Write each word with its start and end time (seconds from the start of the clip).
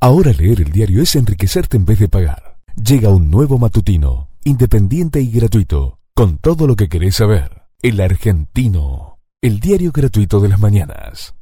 Ahora 0.00 0.32
leer 0.32 0.60
el 0.60 0.70
diario 0.70 1.02
es 1.02 1.16
enriquecerte 1.16 1.76
en 1.76 1.84
vez 1.84 1.98
de 1.98 2.08
pagar. 2.08 2.58
Llega 2.76 3.08
un 3.08 3.30
nuevo 3.30 3.58
matutino, 3.58 4.28
independiente 4.44 5.20
y 5.20 5.30
gratuito, 5.32 5.98
con 6.14 6.38
todo 6.38 6.68
lo 6.68 6.76
que 6.76 6.88
querés 6.88 7.16
saber. 7.16 7.62
El 7.82 8.00
argentino, 8.00 9.18
el 9.42 9.58
diario 9.58 9.90
gratuito 9.90 10.38
de 10.38 10.50
las 10.50 10.60
mañanas. 10.60 11.34